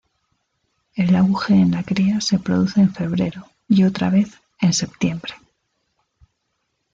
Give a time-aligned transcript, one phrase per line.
[0.95, 5.35] El auge en la cría se produce en febrero y otra vez en septiembre.